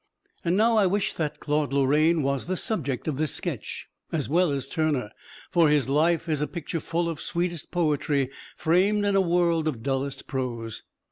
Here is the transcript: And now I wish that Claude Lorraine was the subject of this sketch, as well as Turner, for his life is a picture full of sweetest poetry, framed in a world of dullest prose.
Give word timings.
And 0.43 0.57
now 0.57 0.77
I 0.77 0.87
wish 0.87 1.13
that 1.13 1.39
Claude 1.39 1.71
Lorraine 1.71 2.23
was 2.23 2.47
the 2.47 2.57
subject 2.57 3.07
of 3.07 3.17
this 3.17 3.35
sketch, 3.35 3.85
as 4.11 4.27
well 4.27 4.49
as 4.51 4.67
Turner, 4.67 5.11
for 5.51 5.69
his 5.69 5.87
life 5.87 6.27
is 6.27 6.41
a 6.41 6.47
picture 6.47 6.79
full 6.79 7.07
of 7.07 7.21
sweetest 7.21 7.69
poetry, 7.69 8.31
framed 8.57 9.05
in 9.05 9.15
a 9.15 9.21
world 9.21 9.67
of 9.67 9.83
dullest 9.83 10.25
prose. 10.25 10.81